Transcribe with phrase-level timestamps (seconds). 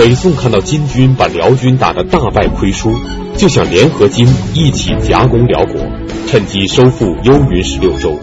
[0.00, 2.90] 北宋看到金军把辽军打得大败亏输，
[3.36, 5.78] 就想联合金一起夹攻辽国，
[6.26, 8.18] 趁机收复幽云十六州。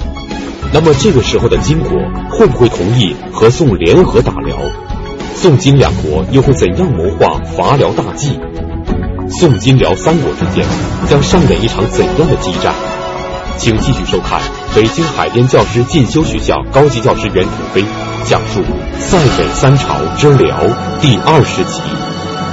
[0.73, 1.91] 那么这个时候的金国
[2.31, 4.57] 会不会同意和宋联合打辽？
[5.35, 8.39] 宋金两国又会怎样谋划伐辽大计？
[9.29, 10.65] 宋金辽三国之间
[11.07, 12.73] 将上演一场怎样的激战？
[13.59, 14.41] 请继续收看
[14.73, 17.83] 北京海淀教师进修学校高级教师袁腾飞
[18.25, 18.61] 讲述
[18.99, 20.57] 《塞北三朝之辽》
[21.01, 21.81] 第二十集：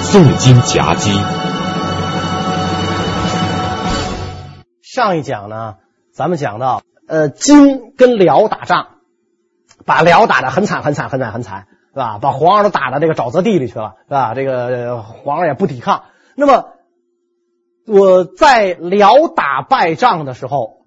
[0.03, 1.11] 宋金夹击。
[4.83, 5.77] 上一讲呢，
[6.13, 8.87] 咱们讲到，呃，金跟辽打仗，
[9.85, 12.19] 把辽打得很惨很惨很惨很惨，是吧？
[12.21, 14.35] 把皇上都打到这个沼泽地里去了，是吧？
[14.35, 16.05] 这个皇上也不抵抗。
[16.37, 16.67] 那么
[17.87, 20.85] 我在辽打败仗的时候。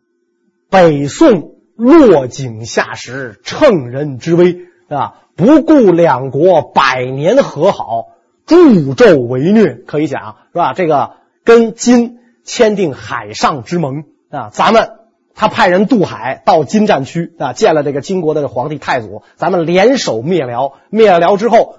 [0.70, 5.16] 北宋落井下石，乘人之危啊！
[5.36, 8.08] 不顾两国百年和好，
[8.46, 8.56] 助
[8.96, 10.74] 纣为虐，可以讲是吧？
[10.74, 11.12] 这个
[11.44, 14.92] 跟金签订海上之盟啊，咱们
[15.36, 20.74] 他派人渡海到金战区啊，见了这个金国的皇帝太祖，咱们联手灭辽。
[20.90, 21.76] 灭了辽之后，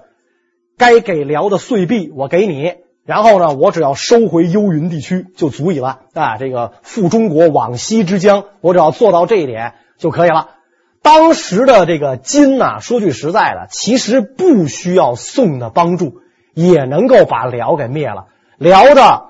[0.77, 2.75] 该给辽的岁币我给你。
[3.05, 6.37] 然后呢，我只要收回幽云地区就足以了啊！
[6.37, 10.49] 这个复中国往西之疆，我只要做到这一点就可以了。
[11.01, 16.21] 当时的这个金呐，说句实在的，其实不需要宋的帮助，
[16.53, 18.27] 也能够把辽给灭了。
[18.57, 19.29] 辽的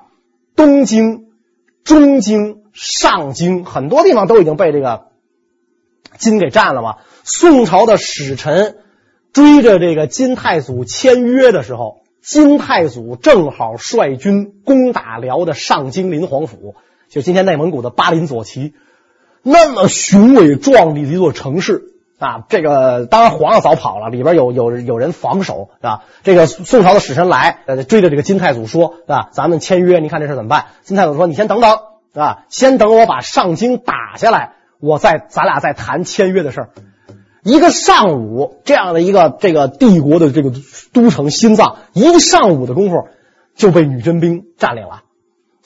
[0.55, 1.27] 东京、
[1.83, 5.07] 中京、上京很多地方都已经被这个
[6.17, 6.97] 金给占了嘛。
[7.23, 8.77] 宋朝的使臣
[9.33, 11.99] 追着这个金太祖签约的时候。
[12.21, 16.75] 金太祖正好率军攻打辽的上京临皇府，
[17.07, 18.73] 就今天内蒙古的巴林左旗，
[19.51, 21.85] 那么雄伟壮丽的一座城市
[22.19, 22.43] 啊！
[22.49, 26.03] 这个当然皇上早跑了，里边有有有人防守是吧？
[26.21, 29.29] 这个宋朝的使臣来，追着这个金太祖说，是吧？
[29.31, 30.65] 咱们签约，你看这事怎么办？
[30.83, 31.79] 金太祖说：“你先等等，
[32.13, 32.43] 是吧？
[32.49, 36.67] 先等我把上京打下来，我再咱俩再谈签约的事。”
[37.41, 40.51] 一个上午，这样的一个这个帝国的这个
[40.93, 43.07] 都城心脏，一上午的功夫
[43.55, 45.01] 就被女真兵占领了。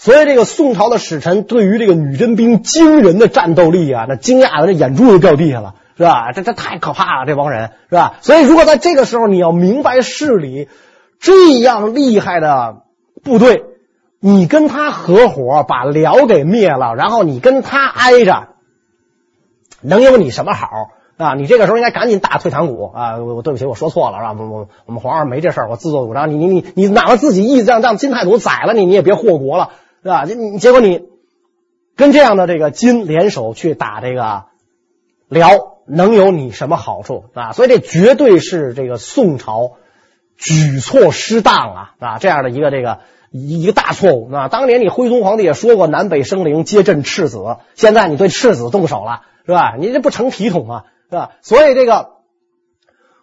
[0.04, 6.34] 所以，这个宋朝的使臣对于这个女真兵惊人的战斗力啊，那惊讶的那眼珠子掉地下了，是吧？
[6.34, 8.16] 这这太可怕了，这帮人是吧？
[8.20, 10.68] 所以，如果在这个时候你要明白事理，
[11.22, 12.82] 这样厉害的
[13.24, 13.64] 部队，
[14.20, 18.50] 你跟他合伙把辽给灭了，然后你跟他挨着，
[19.82, 20.68] 能有你什么好？
[21.16, 23.20] 啊，你这个时候应该赶紧打退堂鼓啊！
[23.20, 24.36] 我对不起，我说错了，是吧？
[24.38, 26.30] 我我我们皇上没这事儿，我自作主张。
[26.30, 29.70] 你你你你哪怕自己意思让让金太祖宰了你，你也别祸国了，
[30.04, 30.26] 是吧？
[30.26, 31.08] 你结果你
[31.96, 34.44] 跟这样的这个金联手去打这个
[35.30, 37.54] 辽，能有你什么好处啊？
[37.54, 39.78] 所以这绝对是这个宋朝
[40.36, 42.18] 举措失当啊啊！
[42.20, 43.00] 这样的一个这个
[43.32, 44.48] 一个大错误啊！
[44.50, 49.76] 当年你徽宗皇帝也说过“南北生灵，皆朕赤子”，现在你对赤子动手了，是吧？
[49.80, 50.86] 你这不成体统啊！
[51.10, 51.32] 是吧？
[51.42, 52.10] 所以这个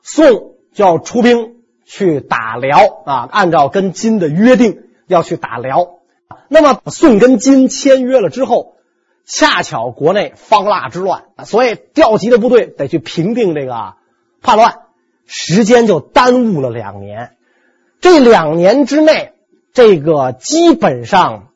[0.03, 6.00] 宋就要出兵去打辽啊，按照跟金的约定要去打辽。
[6.49, 8.75] 那么宋跟金签约了之后，
[9.25, 13.95] 恰巧国内方腊之乱，所以调集的部队得去平定这个
[14.41, 14.81] 叛乱，
[15.27, 17.33] 时间就耽误了两年。
[18.01, 19.33] 这两年之内，
[19.73, 21.47] 这个基本上。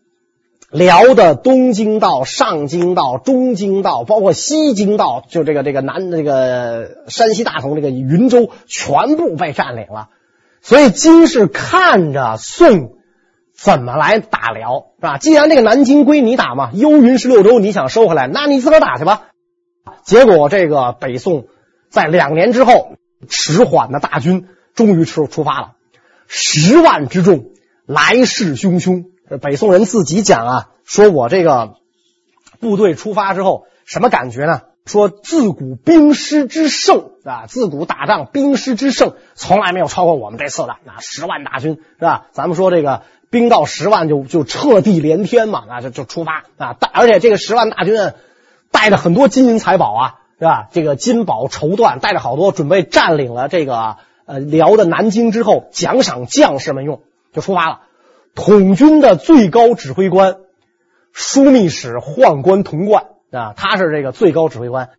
[0.70, 10.08] 辽的东京道、上京道、中京道，包括西京道，就这个这个南这个山西大同这个云州，全部被占领了。
[10.62, 12.93] 所以金是看着宋
[13.56, 15.18] 怎么来打辽，是吧？
[15.18, 19.22] 既然这个南京归你打嘛，幽云十六州你想收回来，那你自个儿打去吧。
[20.04, 21.46] 结果这个北宋
[21.88, 22.96] 在两年之后，
[23.28, 25.72] 迟缓的大军终于出出发了，
[26.26, 27.46] 十万之众，
[27.86, 29.06] 来势汹汹。
[29.40, 31.76] 北宋人自己讲啊，说我这个
[32.60, 34.62] 部队出发之后什么感觉呢？
[34.84, 42.26] 说自古兵师之盛啊，自古打仗兵师之盛，从来没有超过我们这次的啊，十万大军是吧？
[42.32, 43.02] 咱们说这个
[43.34, 47.96] 兵到十万就就彻地连天嘛，啊就就出发啊，而且这个十万大军
[48.70, 50.68] 带着很多金银财宝啊，是吧？
[50.70, 57.02] 这个金宝绸缎带着好多，准备占领了这个呃辽的南京之后，奖赏将士们用，
[57.32, 57.80] 就出发了。
[58.36, 60.36] 统军的最高指挥官，
[61.12, 64.90] 枢密使宦官童贯啊，他是这个最高指挥官。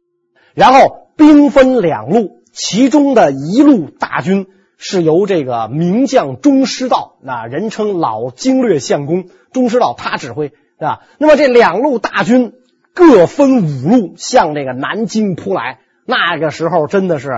[0.54, 11.02] 然后兵分两路，其中的一路大军是由这个名将钟师道，啊，人称老经略相公钟师道他指挥，是吧？
[11.18, 12.54] 那么这两路大军
[12.94, 15.80] 各分五路向这个南京扑来。
[16.06, 17.32] 那个时候真的是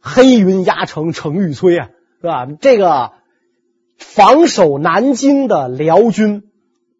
[0.00, 1.88] 黑云压城城欲摧啊，
[2.20, 2.46] 是吧？
[2.60, 3.12] 这个。
[3.96, 6.42] 防守南京的辽军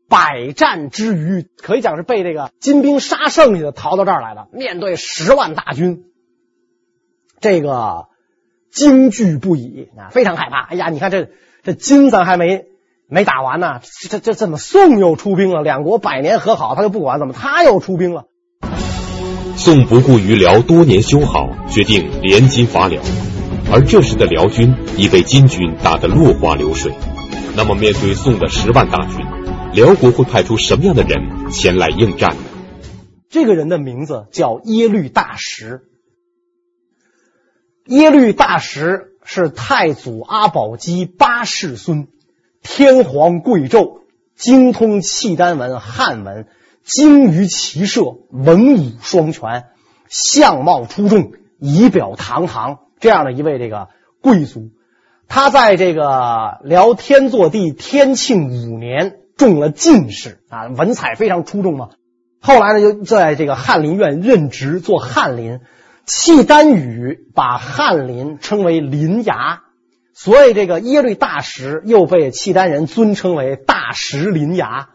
[0.09, 4.47] 百战之余，可以讲是被这个金兵杀剩下的，逃到这儿来的。
[4.53, 6.05] 面对十万大军，
[7.41, 8.07] 这个
[8.75, 10.63] 惊惧不已啊，非常害怕。
[10.63, 11.29] 哎呀，你看这
[11.63, 12.65] 这金咱还没
[13.07, 13.81] 没打完呢，
[14.11, 15.63] 这这怎么宋又出兵了？
[15.63, 18.25] 两国百年和好，他就不管，怎么他又出兵了？
[19.57, 23.01] 宋不顾于辽多年修好，决定联金伐辽。
[23.73, 26.93] 而这时的辽军已被金军打得落花流水。
[27.57, 29.25] 那么，面对宋的十万大军，
[29.73, 32.43] 辽国会派出什么样的人前来应战呢？
[33.31, 35.83] 这个人的名字叫耶律大石。
[37.87, 42.09] 耶律大石是太祖阿保机八世孙，
[42.63, 44.01] 天皇贵胄，
[44.35, 46.47] 精通契丹文、汉文，
[46.83, 49.65] 精于骑射，文武双全，
[50.09, 52.79] 相貌出众，仪表堂堂。
[53.01, 53.89] 这样的一位这个
[54.23, 54.71] 贵族，
[55.29, 61.91] 他在这个辽天祚帝天庆五年中了进士啊，文采非常出众嘛。
[62.41, 65.61] 后来呢，就在这个翰林院任职做翰林。
[66.07, 69.63] 契丹语把翰林称为林牙，
[70.13, 74.91] 所以这个耶律大石又被契丹人尊称为大石林牙。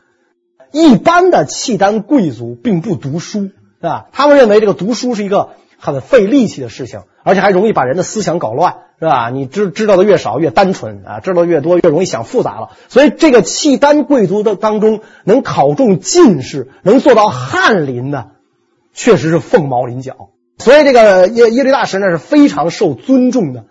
[0.71, 3.51] 一般的契丹贵族并不读书，是
[3.81, 4.05] 吧？
[4.11, 9.31] 他们认为这个读书是一个很费力气的事情，而且还容易把人的思想搞乱，是吧？
[9.31, 12.69] 你知知道的越少越单纯啊，知道越多越容易想复杂了。
[12.87, 18.29] 所以这个契丹贵族的当中，能考中进士、能做到翰林的，
[18.93, 20.29] 确实是凤毛麟角。
[20.59, 23.65] 所以这个耶耶律大石呢是非常受尊重的，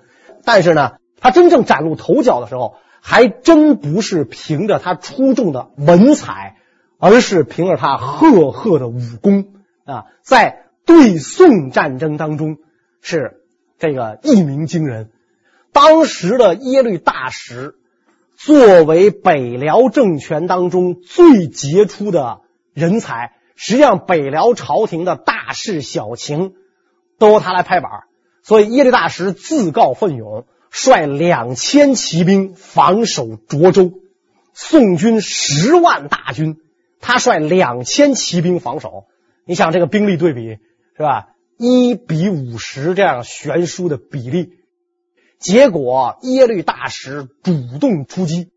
[0.44, 6.56] 但是呢，他真正崭露头角的时候，还真不是凭着他出众的文采，
[6.98, 9.48] 而是凭着他赫赫的武功
[9.84, 12.56] 啊，在对宋战争当中
[13.02, 13.42] 是
[13.78, 15.10] 这个一鸣惊人。
[15.72, 17.74] 当时的耶律大石
[18.34, 22.40] 作为北辽政权当中最杰出的
[22.72, 26.54] 人才，实际上北辽朝廷的大事小情。
[27.18, 28.04] 都由他来拍板，
[28.42, 33.92] 所以耶律大石自告奋勇，率两千骑兵防守涿州。
[34.54, 36.60] 宋军十万大军，
[37.00, 39.04] 他率两千骑兵防守。
[39.44, 40.58] 你想这个兵力对比
[40.96, 41.28] 是吧？
[41.56, 44.52] 一比五十这样悬殊的比例，
[45.38, 48.50] 结果耶律大石主动出击，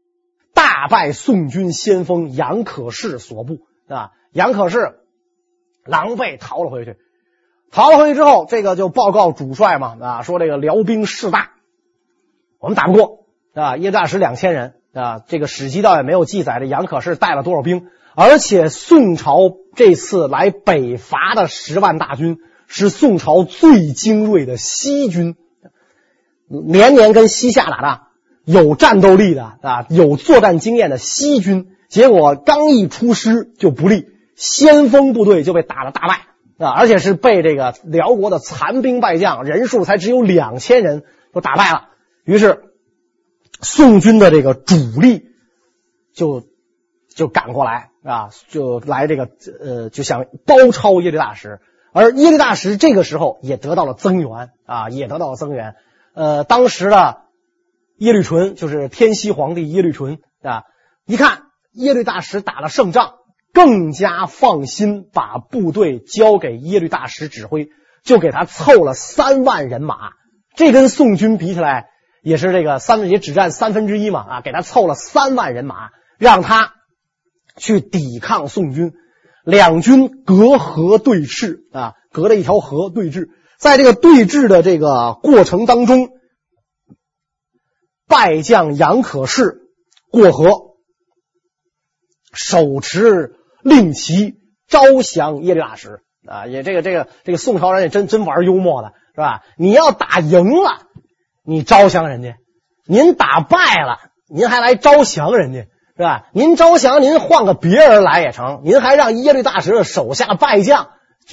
[0.54, 4.12] 大败宋军先锋杨可士所部啊！
[4.32, 5.00] 杨可士
[5.84, 6.98] 狼狈逃了回去。
[7.72, 11.52] 逃了回去之后，这个就报告主帅嘛，啊，说这个辽兵势大，
[12.60, 13.20] 我们打不过，
[13.54, 19.38] 啊，耶律大石两千人，啊，这个史记倒也没有记载这杨可是带了多少兵，而且宋朝
[19.74, 25.38] 这次来北伐的十万大军是宋朝最精锐的西军，
[26.50, 28.02] 年年跟西夏打仗，
[28.44, 36.28] 有战斗力的啊，有作战经验的西军，结果刚一出师就不利，先锋部队就被打了大败。
[36.62, 36.70] 啊！
[36.70, 41.04] 而且是被这个辽国的残兵败将，人数才只有两千人，
[41.34, 41.90] 都打败了。
[42.24, 42.66] 于是
[43.62, 45.32] 宋军的这个主力
[46.14, 46.44] 就
[47.10, 49.28] 就赶过来啊，就来这个
[49.60, 51.60] 呃，就想包抄耶律大石。
[51.94, 55.76] 而耶律大石这个时候也得到了增援啊，也得到了增援。
[56.14, 57.24] 呃，当时的
[57.98, 60.64] 耶律淳就是天熙皇帝耶律淳啊，
[61.06, 63.16] 一看耶律大石打了胜仗。
[63.54, 67.70] 更加放心，把部队交给耶律大石指挥，
[68.04, 70.14] 就给他凑了三万人马。
[70.56, 71.88] 这跟宋军比起来，
[72.24, 74.42] 也是这个三分也只占三分之一嘛啊！
[74.42, 76.76] 给他凑了三万人马，让他
[77.58, 78.94] 去抵抗宋军。
[79.44, 83.30] 两军隔河对峙啊，隔着一条河对峙。
[83.58, 86.10] 在这个对峙的这个过程当中，
[88.08, 89.62] 败将杨可士
[90.10, 90.76] 过河，
[92.34, 93.36] 手持。
[93.64, 94.36] 令旗
[94.68, 99.42] 招降耶律大石啊，也这个这个这个宋朝人也真真玩幽默的是吧？
[99.58, 100.84] 你要打赢了，
[101.44, 102.36] 你招降人家；
[102.86, 104.00] 您打败了，
[104.30, 105.66] 您还来招降人家
[105.98, 106.28] 是吧？
[106.32, 108.62] 您招降，您换个别人来也成。
[108.64, 110.90] 您还让耶律大石的手下败将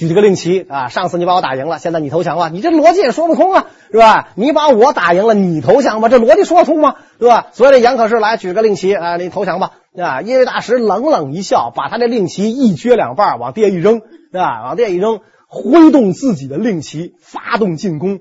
[0.07, 0.87] 举个令旗啊！
[0.87, 4.29] 上次你把我打赢了，现在你投降了，你这逻辑也说不通啊，是吧？
[4.35, 6.95] 你把我打赢了，你投降吧，这逻辑说得通吗？
[7.19, 7.47] 对吧？
[7.51, 9.71] 所以这杨可士来举个令旗啊，你投降吧。
[9.97, 10.21] 啊！
[10.21, 14.01] 耶律大石冷冷一笑，把他的令旗一撅两半，往地下一扔，
[14.31, 18.19] 啊，往地下一扔，挥动自己的令旗，发动进攻。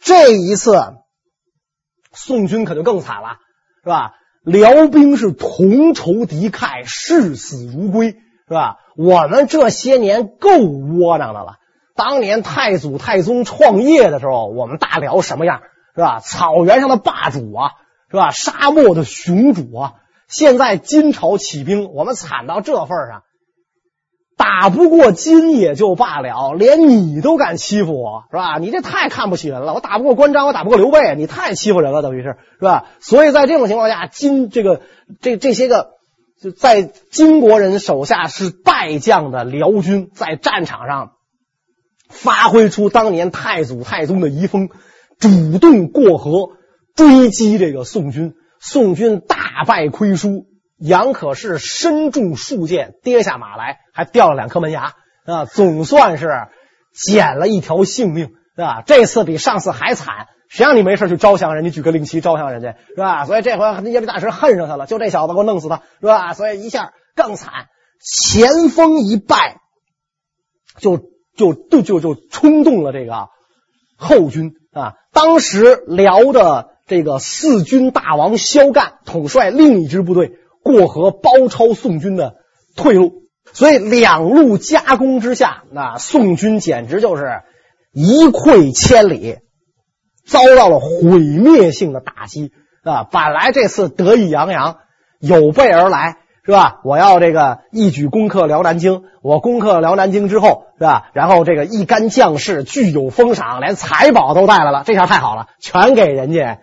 [0.00, 0.94] 这一次，
[2.12, 3.36] 宋军可就更惨了，
[3.84, 4.14] 是吧？
[4.42, 8.16] 辽兵是同仇敌忾，视死如归，
[8.50, 8.78] 是吧？
[8.96, 11.58] 我们这些年够窝囊的了。
[11.94, 15.60] 当年太祖太宗创业的时候，我们大辽什么样，
[15.94, 16.18] 是吧？
[16.18, 17.70] 草原上的霸主啊！
[18.10, 18.32] 是吧？
[18.32, 19.92] 沙漠的雄主啊！
[20.26, 23.22] 现在金朝起兵，我们惨到这份上，
[24.36, 28.58] 打不过金也就罢了，连你都敢欺负我，是吧？
[28.58, 29.74] 你这太看不起人了。
[29.74, 32.86] 我打不过关张，我打不过刘备，你太欺负人了，等于是，是吧？
[32.98, 34.80] 所以在这种情况下，金这个
[35.20, 35.99] 这这些个
[36.40, 41.12] 就在金国人手下是败将的辽军，在战场上
[42.08, 44.70] 发挥出当年太祖太宗的遗风，
[45.18, 46.56] 主动过河
[46.96, 48.34] 追击这个宋军。
[48.58, 50.46] 宋军大败亏输，
[50.78, 54.94] 杨可是身中数箭，跌下马来，还掉了两颗门牙
[55.24, 55.44] 啊！
[55.46, 56.28] 总算是
[56.92, 58.82] 捡了一条性命，啊？
[58.86, 60.26] 这次比上次还惨。
[60.50, 63.24] 谁让你没事去招降人家，举个令旗招降人家，是吧？
[63.24, 66.34] 所以这回耶律大石恨上他了，就这小子给我弄死他，是吧？
[66.34, 67.68] 所以一下更惨，
[68.04, 69.60] 前锋一败，
[70.78, 70.98] 就
[71.36, 73.28] 就就就就冲动了这个
[73.96, 74.96] 后军啊！
[75.12, 76.68] 当时辽的。
[76.90, 80.32] 这个四军大王萧干统帅另一支部队
[80.64, 82.34] 过河包抄宋军的
[82.74, 87.42] 退路，所以两路夹攻之下，那宋军简直就是
[87.92, 89.36] 一溃千里，
[90.26, 92.52] 遭到了毁灭性的打击
[92.84, 93.04] 啊！
[93.10, 94.76] 本来这次得意洋洋，
[95.18, 96.80] 有备而来是吧？
[96.84, 101.08] 我要这个一举攻克辽南京，我攻克辽南京之后是吧？
[101.12, 106.58] 然后这个一干将士具有封赏，连财宝都带来了，这下太好了，全给人家。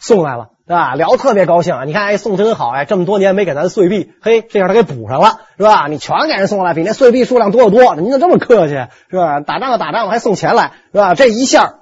[0.00, 0.94] 送来了，是吧？
[0.94, 1.84] 辽特别高兴啊！
[1.84, 5.88] 你看，哎，送真好，哎，这么多年没给咱岁币，嘿，这下他给补上了，是吧？
[5.88, 7.96] 你全给人送来，比那岁币数量多得多。
[7.96, 8.74] 您怎么这么客气，
[9.10, 9.40] 是吧？
[9.40, 11.16] 打仗了打仗，还送钱来，是吧？
[11.16, 11.77] 这一下，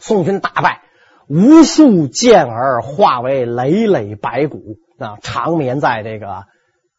[0.00, 0.82] 宋军大败，
[1.28, 6.44] 无数健儿化为累累白骨啊，长眠在这个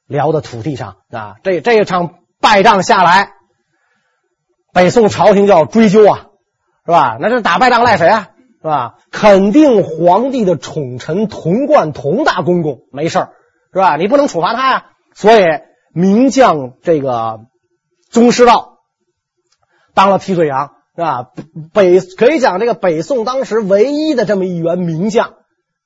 [0.08, 1.36] 辽的土地上啊。
[1.43, 3.34] 这这一场败仗下来，
[4.74, 6.27] 北宋朝廷就要追究啊，
[6.86, 7.17] 是吧？
[7.20, 8.29] 那这打败仗赖谁啊？
[8.62, 8.96] 是吧？
[9.12, 13.27] 肯定皇帝的宠臣童贯童大公公没事，
[13.74, 13.98] 是吧？
[13.98, 14.86] 你不能处罚他呀。
[15.13, 15.43] 所以
[15.93, 17.39] 名将这个
[18.10, 18.77] 宗师道
[19.93, 21.31] 当了替罪羊，是吧？
[21.74, 25.33] 北可以讲这个北宋当时唯一的这么一员名将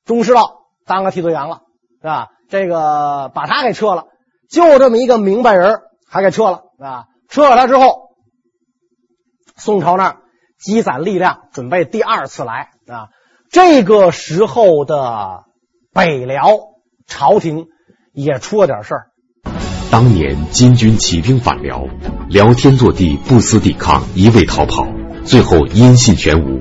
[0.04, 1.62] 钟师道当了替罪羊了，
[2.02, 2.30] 是吧？
[2.50, 4.06] 这个把他给撤了，
[4.50, 7.06] 就这么一个明白人还给撤了，是吧？
[7.30, 8.16] 撤了他之后，
[9.56, 10.18] 宋朝那儿。
[10.58, 13.10] 积攒力量，准备第二次来啊！
[13.52, 15.44] 这个时候的
[15.94, 16.48] 北辽
[17.06, 17.68] 朝廷
[18.14, 19.08] 也出了点事儿。
[19.96, 21.88] 当年金军起兵反辽，
[22.28, 24.86] 辽天祚帝不思抵抗，一味逃跑，
[25.24, 26.60] 最后音信全无。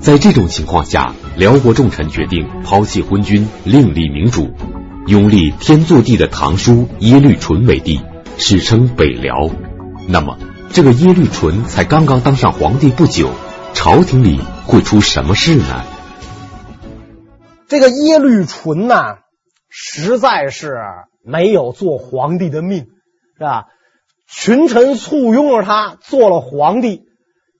[0.00, 4.54] 在这种情况下，辽国重臣决定抛弃昏君，另立明主，
[5.06, 8.00] 拥立天祚帝的堂叔耶律淳为帝，
[8.38, 9.50] 史称北辽。
[10.08, 10.38] 那么。
[10.70, 13.32] 这个耶律淳才刚刚当上皇帝不久，
[13.74, 15.84] 朝廷里会出什么事呢？
[17.68, 18.94] 这个耶律淳呢，
[19.68, 20.72] 实在是
[21.24, 22.86] 没有做皇帝的命，
[23.36, 23.66] 是吧？
[24.28, 27.02] 群臣簇拥着他做了皇帝，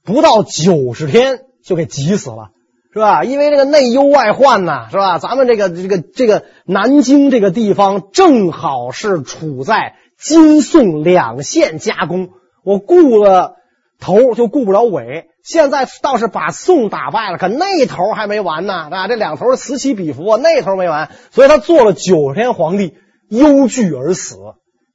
[0.04, 2.50] 不到九十天就给急死了，
[2.92, 3.24] 是吧？
[3.24, 5.18] 因为这个内忧外患呐，是吧？
[5.18, 12.30] 咱们这个这个这个南京这个地方正好是处在金宋两线夹攻。
[12.64, 13.56] 我顾了
[14.00, 22.94] 头就顾不了尾，现在倒是把宋打败了，可那头还没完呢，啊，这两头此起彼伏，那头没完，所以他做了九十天皇帝，
[23.32, 24.36] 忧惧而死，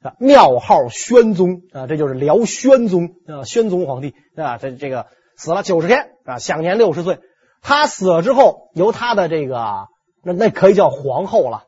[0.02, 7.20] 啊，庙号宣宗啊，这就是辽宣宗啊，宣宗皇帝啊，这这个死了九十天啊，享年六十岁。
[7.64, 9.88] 他死了之后，由他的这个
[10.24, 11.64] 那那可以叫皇后了，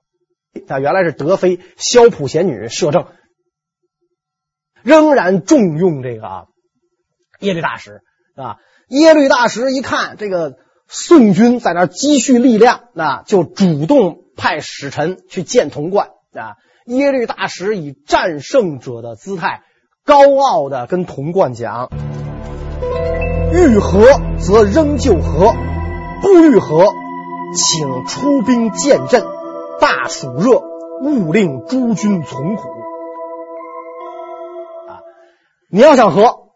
[0.68, 3.08] 啊，原来是德妃萧普贤女摄政。
[4.84, 6.46] 仍然重用这个啊
[7.40, 8.02] 耶律大石
[8.36, 8.58] 啊！
[8.88, 10.56] 耶律大石一看这个
[10.88, 16.56] 宋军在那积蓄力量，那就主动派使臣去见童贯啊。
[16.86, 19.62] 耶律大石以战胜者的姿态，
[20.06, 21.90] 高傲的跟童贯讲
[23.54, 24.02] ：“欲和
[24.40, 25.54] 则仍旧和，
[26.22, 26.94] 不欲和，
[27.56, 29.24] 请出兵见阵。
[29.80, 30.62] 大暑热，
[31.04, 32.64] 勿令诸军从苦。”
[34.88, 35.00] 啊
[35.72, 36.50] 你要想和，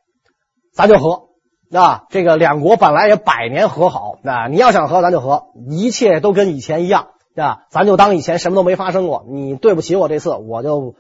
[0.74, 1.30] 咱就和
[1.72, 2.06] 啊！
[2.10, 4.48] 这个两国本来也百年和好啊！
[4.48, 7.10] 你要想和，咱就和，一切都跟以前一样
[7.42, 7.63] 啊！
[7.70, 9.25] 咱就当以前什么都没发生过。
[9.28, 10.96] 你对不起我这次，我就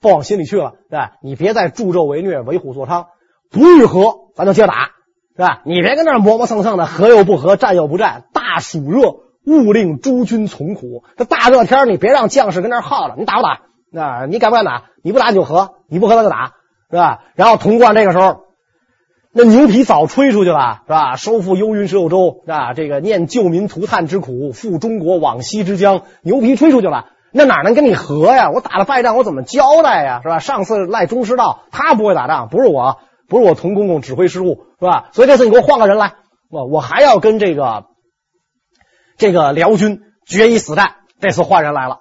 [0.00, 1.12] 不往心里去了，对吧？
[1.22, 3.06] 你别再助纣为虐、为虎作伥，
[3.50, 4.90] 不欲和，咱就接着打，
[5.36, 5.62] 是吧？
[5.64, 8.24] 你别跟那磨磨蹭蹭的，和又不和，战又不战。
[8.32, 11.04] 大暑热，勿令诸军从苦。
[11.16, 13.14] 这大热天，你别让将士跟那耗着。
[13.16, 13.60] 你打不打？
[14.02, 14.84] 啊，你敢不敢打？
[15.02, 16.52] 你不打你就和，你不和咱就打。
[16.90, 17.20] 是吧？
[17.34, 18.44] 然后童贯这个时候
[19.32, 21.16] 那牛皮早吹出去了，是吧？
[21.16, 28.50] 收复幽云十六州啊，这个念救民涂炭之苦，复中国往昔之疆，牛皮吹出去了，那哪能跟你和呀？
[28.50, 30.20] 我打了败仗，我怎么交代呀？
[30.22, 30.38] 是吧？
[30.38, 35.10] 上次赖中师道，他不会打仗，不是我，不是我童公公指挥失误，是吧？
[35.12, 36.14] 所以这次你给我换个人来，
[36.50, 37.84] 我我还要跟这个
[39.18, 40.94] 这个辽军决一死战。
[41.20, 41.98] 这次换人来了，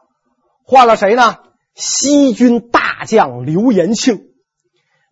[0.64, 1.38] 换了谁呢？
[1.74, 4.27] 西军大将刘延庆。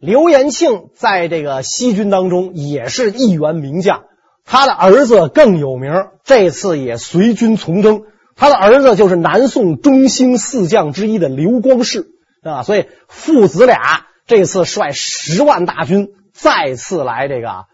[0.05, 4.03] 刘延庆在这个西军当中也是一员名将，
[4.45, 5.91] 他的儿子更有名，
[6.23, 8.03] 这次也随军从征。
[8.35, 12.07] 他的儿子就是南宋中兴四将之一的刘光世
[12.43, 17.65] 啊，所以父子俩这次率十万大军再次来这个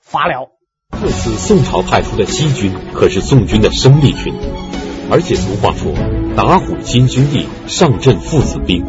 [0.00, 0.46] 伐辽。
[0.98, 4.32] 这次宋朝派出的西军可是宋军的生力军，
[5.10, 5.92] 而且俗话说
[6.34, 8.86] “打虎亲兄弟，上阵父子兵”。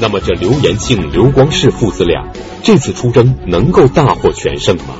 [0.00, 2.32] 那么，这刘延庆、刘光世父子俩
[2.62, 4.96] 这次出征能够大获全胜吗？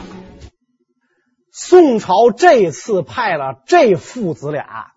[1.51, 4.93] 宋朝这次派了这父子俩，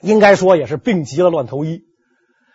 [0.00, 1.82] 应该说也是病急了乱投医。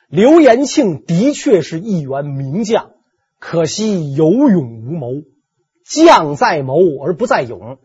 [0.09, 2.91] 刘延庆的确是一员名将，
[3.39, 5.07] 可惜有勇无谋，
[5.85, 7.77] 将在谋而不在勇。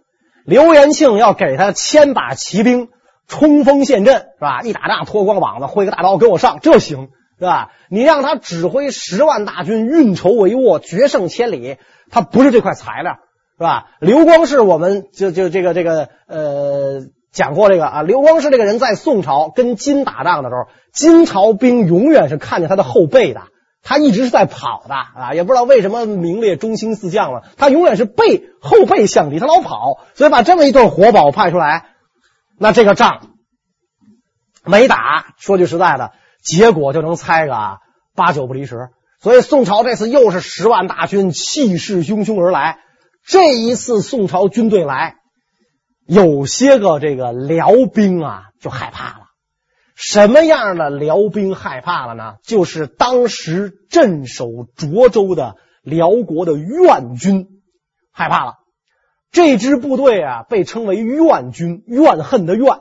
[0.47, 2.89] 刘延庆要给他千把骑兵
[3.27, 4.63] 冲锋陷阵，是吧？
[4.63, 7.09] 一打仗脱光膀子，挥个大刀给我上，这行。
[7.45, 7.73] 是吧？
[7.91, 11.77] 你让他指挥十万大军，运筹帷幄，决胜千里，
[12.11, 13.19] 他不是这块材料，
[13.59, 13.91] 是吧？
[14.01, 18.03] 刘光世，我们就就这个这个呃讲过这个啊。
[18.03, 23.43] 刘光世这个人在宋朝跟金打仗的时候，金朝兵永远是看见他的后背的，
[23.83, 31.91] 他一直是在跑的啊，也不知道为什么名列中兴四将了，他永远是背后背向敌，他老跑，所以把这么一对活宝派出来，
[32.59, 33.29] 那这个仗
[34.65, 35.35] 没打。
[35.37, 36.13] 说句实在的。
[36.45, 37.79] 结果就能猜个
[38.15, 42.79] 八九不离十，所以宋朝这次又是十万大军，气势汹汹而来。
[43.27, 45.17] 这一次宋朝军队来，
[46.07, 49.25] 有些个这个辽兵啊就害怕了。
[49.97, 52.35] 什么样的辽兵害怕了呢？
[52.43, 57.63] 就是当时镇守涿州的辽国的怨军
[58.13, 58.55] 害怕了。
[59.33, 62.81] 这支部队啊被称为怨军，怨恨的怨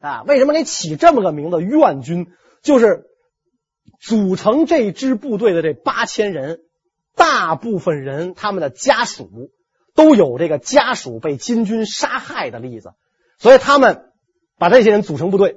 [0.00, 0.22] 啊。
[0.26, 1.60] 为什么给起这么个名字？
[1.60, 2.26] 怨军。
[2.64, 3.04] 就是
[4.00, 6.58] 组成这支部队的这八千人，
[7.14, 9.30] 大部分人他们的家属
[9.94, 12.94] 都有这个家属被金军杀害的例子，
[13.38, 14.06] 所以他们
[14.58, 15.56] 把这些人组成部队。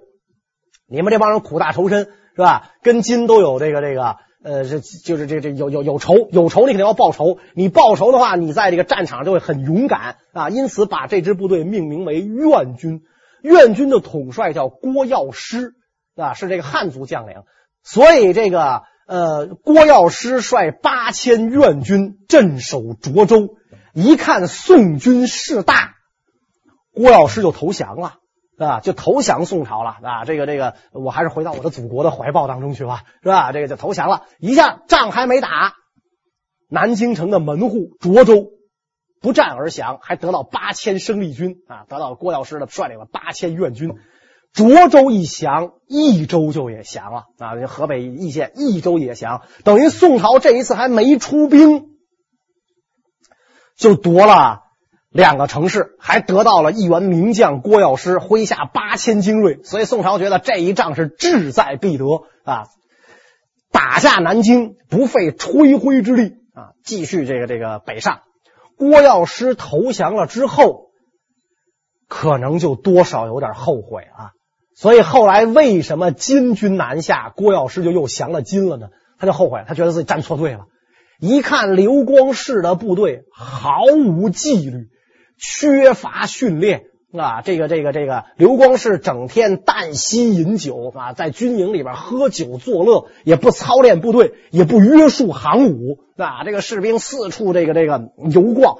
[0.89, 2.71] 你们这帮人苦大仇深是吧？
[2.83, 7.39] 跟金都有这个这个呃，这就是这这有有有仇有仇，你肯定要报仇。
[7.55, 10.49] 你报仇的话，你在这个战场上就会很勇敢啊。
[10.49, 13.01] 因此，把这支部队命名为怨军。
[13.41, 15.73] 怨军的统帅叫郭药师。
[16.17, 17.43] 啊，是这个汉族将领，
[17.83, 23.55] 所以这个呃，郭药师率八千愿军镇守涿州，
[23.93, 25.93] 一看宋军势大，
[26.91, 28.15] 郭药师就投降了，
[28.57, 30.25] 啊，就投降宋朝了啊。
[30.25, 33.51] 这个这个，我还是回到我的祖国的怀抱当中去吧，是吧？
[33.51, 35.75] 这个就投降了，一下仗还没打，
[36.67, 38.49] 南京城的门户涿州
[39.21, 43.93] 不战而降，还得到八千生力军啊，得到郭药师的率领了八千愿军。
[44.57, 47.53] 涿州一降，益州就也降了啊！
[47.67, 51.89] 河北易县益州也降，等于宋朝这一次还没出兵，
[53.77, 54.63] 就夺了
[55.09, 59.61] 两个城市，还得到了一员名将郭药师麾下八千精锐。
[59.63, 62.05] 所以宋朝觉得这一仗是志在必得
[62.43, 62.65] 啊！
[63.71, 66.73] 打下南京不费吹灰之力啊！
[66.83, 68.21] 继续这个这个北上。
[68.75, 70.89] 郭药师投降了之后，
[72.07, 74.31] 可能就多少有点后悔啊。
[74.79, 78.89] 所以后来为什么金军南下，郭药师就又降了金了呢？
[79.17, 80.65] 他就后悔，他觉得自己站错队了。
[81.19, 84.89] 一看刘光世的部队毫无纪律，
[85.39, 98.77] 缺乏训练啊，这个这个这个刘光世整天旦夕饮酒啊，在军营里边喝酒作乐，也不操练部队，也不约束行伍啊，这个士兵四处这个这个游逛。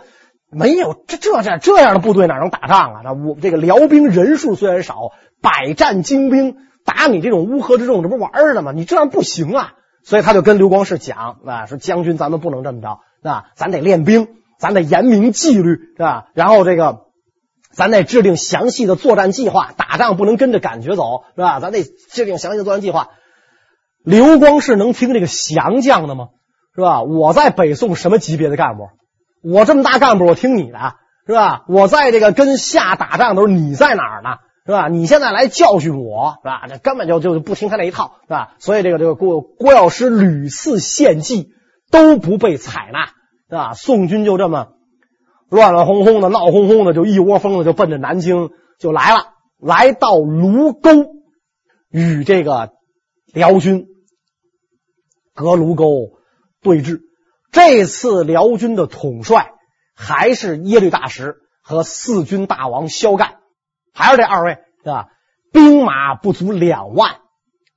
[0.57, 3.01] 没有这这这这样的部队哪能打仗啊？
[3.03, 8.71] 那我这个辽兵人数虽然少，百战精兵打你这种乌合之众，这不玩儿呢吗？
[8.71, 9.73] 你这样不行啊！
[10.03, 16.27] 所以他就跟刘光世讲啊，说将军咱们不能这么着啊，咱得练兵，咱得严明纪律，是吧？
[16.33, 17.01] 然后这个
[17.71, 21.59] 咱得制定详细的作战计划，打仗不能跟着感觉走，是吧？
[21.59, 23.09] 咱得制定详细的作战计划。
[24.03, 26.29] 刘光世能听这个降将的吗？
[26.73, 27.03] 是吧？
[27.03, 28.87] 我在北宋什么级别的干部？
[29.41, 30.95] 我这么大干部，我听你的，
[31.25, 31.65] 是吧？
[31.67, 34.37] 我在这个跟夏打仗的时候，你在哪儿呢？
[34.65, 34.89] 是吧？
[34.89, 36.67] 你现在来教训我，是吧？
[36.67, 38.55] 这根本就就不听他那一套，是吧？
[38.59, 41.51] 所以这个这个郭郭药师屡次献计
[41.89, 43.05] 都不被采纳，
[43.49, 44.73] 是吧，宋军就这么
[45.49, 50.89] 乱乱哄哄的、闹哄哄的，就一窝蜂的就奔着南京就来了，来到卢沟，
[51.89, 52.73] 与这个
[53.33, 53.85] 辽军
[55.33, 56.09] 隔卢沟
[56.61, 57.06] 对峙。
[57.51, 59.51] 这次辽军的统帅
[59.95, 63.35] 还是耶律大石和四军大王萧干，
[63.93, 65.07] 还是这二位，对吧？
[65.51, 67.15] 兵马不足两万，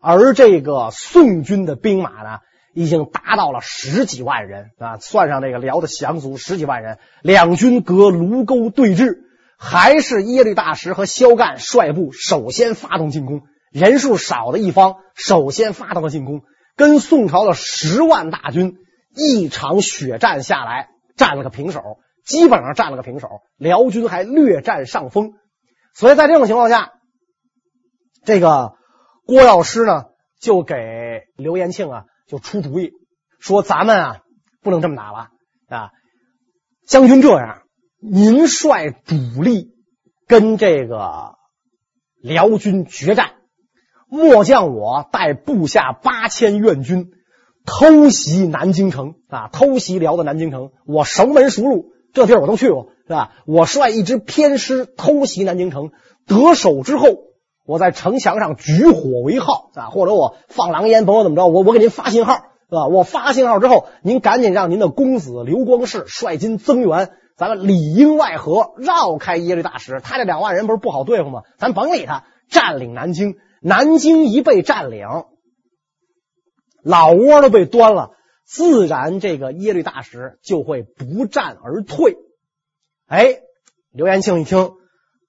[0.01, 2.39] 而这个宋军的兵马呢，
[2.75, 4.99] 已经达到了十几万人啊！
[4.99, 6.99] 算上这个辽的降卒，十几万人。
[7.23, 9.19] 两军隔卢沟对峙，
[9.59, 16.43] 还是耶律大石和萧干率部首先发动进攻，人数少的一方首先发动了进攻，
[16.77, 18.77] 跟宋朝的十万大军
[19.15, 23.29] 一场血战下来，战了个平手，基本上战了个平手。
[23.57, 25.35] 辽军还略占上风，
[25.95, 26.93] 所以在这种情况下。
[28.23, 28.75] 这个
[29.25, 30.05] 郭药师呢，
[30.39, 30.77] 就给
[31.37, 32.93] 刘延庆啊，就出主意，
[33.39, 34.21] 说咱们啊
[34.61, 35.29] 不能这么打了
[35.71, 35.91] 啊，
[36.87, 37.63] 将军这样，
[37.99, 39.71] 您率主力
[40.27, 41.37] 跟这个
[42.21, 43.37] 辽军决战，
[44.07, 47.11] 末将我带部下八千愿军
[47.71, 53.31] 偷袭南京城啊，偷袭辽的南京城，我熟门熟路，这地儿我都去过，是吧？
[53.47, 55.91] 我率一支偏师偷袭南京城，
[56.27, 57.07] 得手之后。
[57.67, 62.35] 我在城墙上举火为号啊，或者我放狼烟，甭管怎么着，我我给您发信号，
[62.69, 62.89] 是吧？
[62.89, 70.01] 我发信号之后，您赶紧让您的公子刘光世率军增援，咱们里应外合，绕开耶律大石。
[70.03, 71.43] 他这两万人不是不好对付吗？
[71.59, 73.37] 咱甭理他，占领南京。
[73.63, 75.07] 南京一被占领，
[76.83, 78.11] 老窝都被端了，
[78.47, 82.17] 自然这个耶律大石就会不战而退。
[83.07, 83.41] 哎，
[83.93, 84.73] 刘延庆一听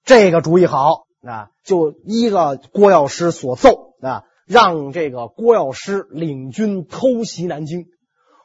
[0.04, 1.06] 这个主意好。
[1.24, 7.86] 啊，就依了郭药师所奏啊，让这个郭药师领军偷袭南京。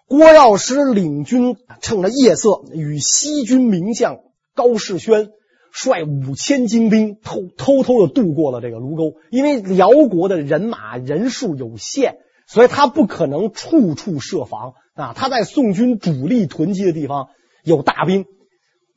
[0.06, 4.20] 郭药师领军趁着夜色，与西军名将
[4.54, 5.30] 高士宣
[5.72, 9.14] 率五千精兵偷偷偷的渡过了这个卢沟。
[9.32, 15.14] 因为辽国的人马人数有限，所以他不可能处处设防啊。
[15.16, 17.30] 他在宋军主力囤积的地方
[17.64, 18.26] 有大兵。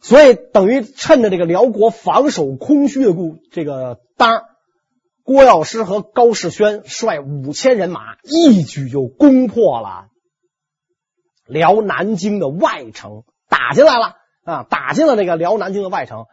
[0.01, 4.45] 所以等于趁着这个辽国防守空虚的故这个当，
[5.25, 10.07] 郭药师和高士宣率五千人马一举就攻破了
[11.47, 14.67] 辽南京的外城，打进来了啊！
[14.71, 16.25] 打进了这个辽南京的外城，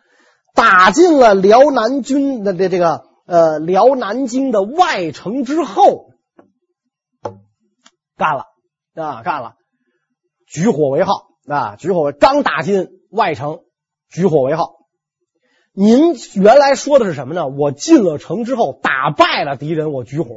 [0.56, 6.07] 打进了辽南军的这这个呃辽南京的外城之后，
[8.18, 8.46] 干了
[8.96, 9.54] 啊，干了，
[10.48, 12.90] 举火为号啊，举火为刚打进。
[13.10, 13.62] 外城
[14.10, 14.74] 举火为号，
[15.74, 17.48] 您原来说的是什么呢？
[17.48, 20.28] 我进了城之后打败了敌人，我举火。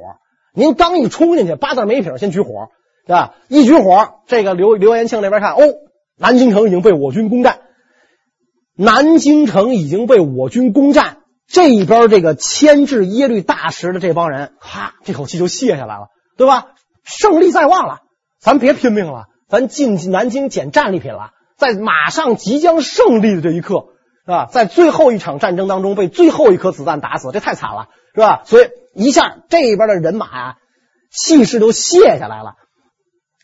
[0.55, 2.69] 您刚一冲进去，八字没撇，先举火，
[3.09, 3.35] 对吧？
[3.49, 5.59] 一举火，这个刘刘延庆那边看，哦，
[6.17, 7.61] 南京城已经被我军攻占，
[8.77, 11.19] 南京城已经被我军攻占。
[11.49, 16.69] 这一边这个牵制耶律大石的这帮人，哈，这口气就卸下来了，对吧？
[17.05, 18.01] 胜利在望了，
[18.41, 21.31] 咱别拼命了，咱进南京捡战利品了。
[21.57, 23.85] 在马上即将胜利的这一刻，
[24.25, 24.47] 是吧？
[24.51, 28.43] 在最后一场战争当中被最后一颗子弹打死，这太惨了，是吧？
[28.47, 30.55] 所以一下这边的人马啊，
[31.11, 32.55] 气势都泄下来了。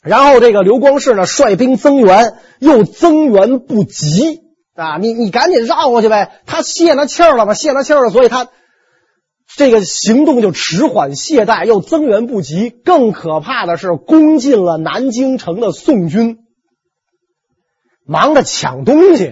[0.03, 4.41] 然后这个刘光世呢，率兵增援，又增援不及
[4.77, 4.99] 啊！
[4.99, 6.41] 你你赶紧绕过去呗。
[6.47, 8.49] 他泄了气儿了嘛，泄了气儿了，所以他
[9.57, 12.69] 这个行动就迟缓懈怠，又增援不及。
[12.69, 16.41] 更可怕的是，攻进了南京城的宋军。
[18.05, 19.25] 忙着抢东西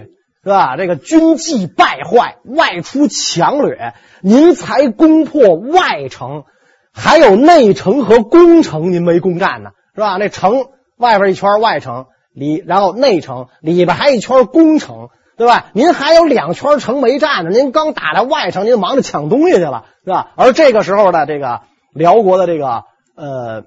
[0.43, 0.77] 是吧？
[0.77, 3.93] 这个军纪败坏，外出强掠。
[4.21, 6.43] 您才攻破外城，
[6.91, 10.17] 还有内城和宫城，您没攻占呢，是吧？
[10.17, 10.65] 那城
[10.97, 15.71] 外边一圈外城里，然后内城里边还一圈宫城，对吧？
[15.73, 17.49] 您还有两圈城没占呢。
[17.51, 20.31] 您刚打来外城，您忙着抢东西去了，是吧？
[20.35, 21.61] 而这个时候的这个
[21.93, 22.83] 辽国的这个
[23.15, 23.65] 呃。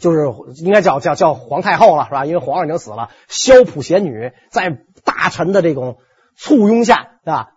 [0.00, 0.20] 就是
[0.64, 2.24] 应该叫叫叫皇太后了，是吧？
[2.24, 3.10] 因为皇上已经死了。
[3.28, 5.98] 萧普贤女在大臣的这种
[6.34, 7.50] 簇拥下，是吧？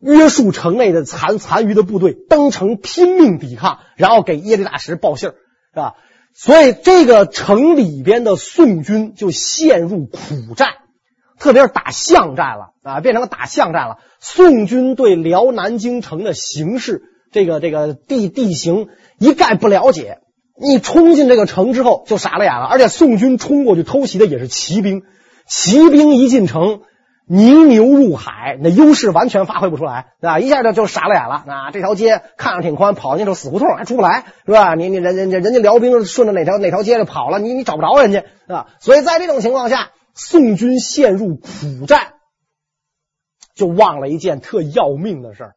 [0.00, 5.32] 约束城内的残残余的部队登城拼命抵抗，然后给耶律大石报信儿，
[5.74, 5.94] 是吧？
[6.34, 10.70] 所以这个城里边的宋军就陷入苦战，
[11.38, 13.98] 特别是打巷战了啊，变成了打巷战了。
[14.20, 20.18] 宋军对辽南京城的形势，这个这个地地形一概不了解。
[20.58, 25.02] 你冲进这个城之后就傻了眼了，而且宋军冲过去偷袭的也是骑兵，
[25.46, 26.80] 骑兵一进城，
[27.28, 30.38] 泥牛入海，那优势完全发挥不出来，对吧？
[30.38, 31.44] 一下就就傻了眼了。
[31.46, 34.74] 啊，这条街看着挺宽，跑进去死胡同还出不来，是吧？
[34.74, 38.68] 你你人人家人家辽兵顺着哪条哪条街就跑了，你你找不着人家，是吧？
[38.80, 42.14] 所以在这种情况下，宋军陷入苦战，
[43.54, 45.52] 就忘了一件特要命的事儿。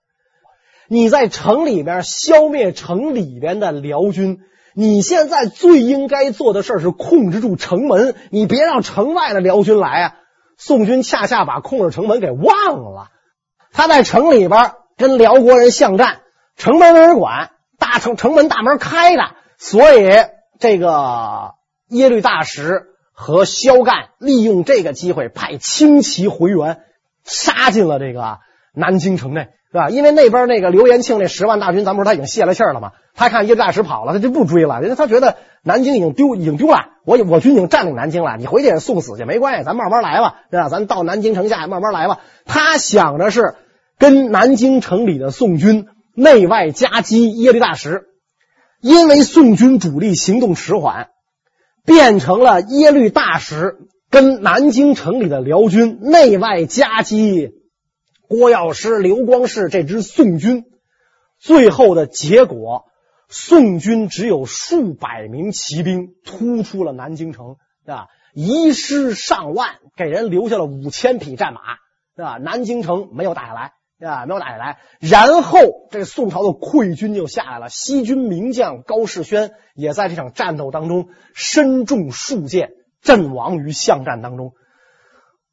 [0.90, 4.40] 你在城里边消灭城里边的辽军，
[4.74, 10.16] 你现在最应该做的事儿是控制住城门，你别让城外的辽军来啊！
[10.58, 13.08] 宋军恰恰把控制城门给忘了，
[13.72, 16.20] 他在城里边跟辽国人巷战，
[16.58, 19.22] 城门没人管，大城城门大门开着，
[19.58, 20.10] 所以
[20.60, 21.54] 这个
[21.88, 22.88] 耶律大石
[23.20, 26.80] 和萧干利用这个机会派轻骑回援，
[27.26, 28.40] 杀进了这个
[28.74, 29.90] 南京城内，是吧？
[29.90, 32.94] 因为那边那个刘延庆那十万大军，咱不是他已经泄了气了吗？
[33.14, 36.78] 他看耶律大石跑了，他就不追了，人家他觉得南京已经丢，已经丢了。
[37.06, 40.70] 我我军已经占领南京了，你回去也送死去没关系，咱慢慢来吧，是吧？
[40.70, 42.20] 咱到南京城下慢慢来吧。
[42.46, 43.56] 他想的是。
[44.02, 48.04] 跟南京城里的宋军内外夹击耶律大石，
[48.80, 51.10] 因为宋军主力行动迟缓，
[51.90, 53.80] 变成了耶律大石
[54.12, 57.50] 跟南京城里的辽军内外夹击
[58.28, 60.66] 郭药师、刘光世这支宋军。
[61.40, 62.86] 最后的结果，
[63.28, 67.56] 宋军只有数百名骑兵突出了南京城，
[67.88, 71.62] 啊，遗失上万，给人留下了五千匹战马，
[72.16, 72.38] 是吧？
[72.38, 73.72] 南京城没有打下来。
[74.06, 75.60] 啊，没有打下来，然后
[75.92, 77.68] 这宋朝的溃军就下来了。
[77.70, 82.70] 西军名将高士轩也在这场战斗当中身中数箭，
[83.02, 84.54] 阵亡于巷战当中。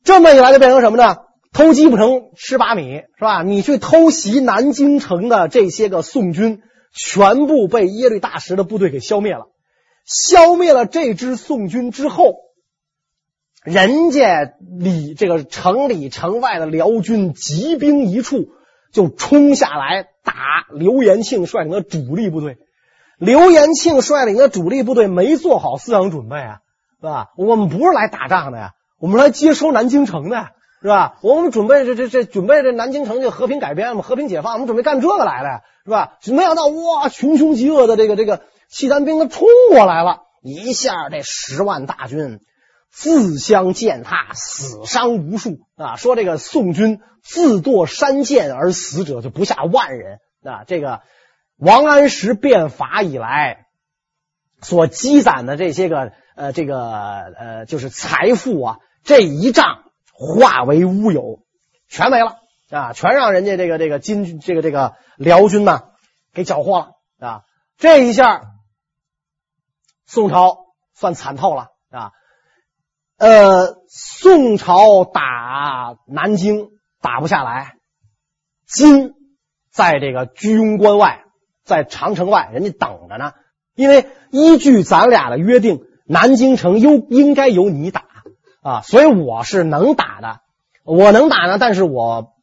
[0.04, 1.16] 这么一来，就变成什么呢？
[1.52, 3.42] 偷鸡不成蚀把米，是吧？
[3.42, 9.46] 你去偷袭南京城的这些个宋军，全部被耶律大石的部队给消灭了。
[10.04, 12.45] 消灭了这支宋军之后。
[13.66, 18.46] 人家里这个城里城外的辽军集兵一处，
[18.92, 20.32] 就冲下来打
[20.70, 22.58] 刘延庆率领的主力部队。
[23.18, 26.58] 刘延庆率领的主力部队没做好思想准备啊，
[27.00, 27.26] 是吧？
[27.36, 30.50] 我们不是来打仗的呀，我们来接收南京城的，
[30.80, 31.18] 是吧？
[31.22, 36.18] 我们准备这这这准备这南京城就和平改编，嘛和平解放，我们准备干这个来的，是吧？
[36.26, 42.38] 没想到哇，穷凶极恶的这个这个契丹兵他冲过来了，一下这十万大军。
[42.98, 45.96] 自相践踏，死伤无数啊！
[45.96, 50.64] 说这个宋军自堕山涧而死者就不下万人啊！
[50.66, 51.02] 这个
[51.58, 53.66] 王安石变法以来
[54.62, 61.40] 所积攒的这些个呃这个呃就是财富啊，这一仗化为乌有，
[61.88, 62.38] 全没了
[62.70, 62.94] 啊！
[62.94, 65.82] 全让人家这个这个金这个这个辽军呢
[66.32, 67.42] 给缴获了啊！
[67.76, 68.40] 这一下
[70.06, 70.56] 宋朝
[70.94, 72.12] 算惨透了啊！
[73.18, 76.68] 呃，宋朝打南京
[77.00, 77.76] 打不下来，
[78.66, 79.14] 金
[79.70, 81.24] 在这个居庸关外，
[81.64, 83.32] 在长城外，人家等着呢。
[83.74, 88.04] 因为依据咱俩的约定，南京城应应该由你打
[88.62, 90.40] 啊，所以我是能打的，
[90.84, 92.34] 我能打呢，但是我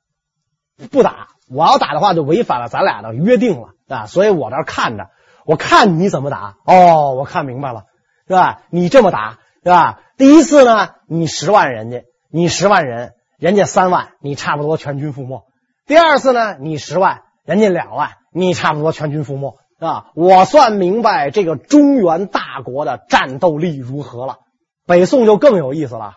[0.89, 1.27] 不打。
[1.49, 5.11] 我要打的话，就违反了咱俩的约定了啊，所以我这看着，
[5.45, 6.55] 我看你怎么打。
[6.65, 7.83] 哦，我看明白了，
[8.27, 8.63] 是吧？
[8.71, 9.37] 你这么打。
[9.65, 10.01] 是吧？
[10.17, 15.43] 第一次呢，你十万人家，你十万人，人家三万，你差不多全军覆没。
[15.85, 24.37] 第二次呢，你十万，人家两万，你差不多全军覆没，啊，我算明白这个中原大国的战斗力如何了。
[24.85, 26.15] 北宋就更有意思了，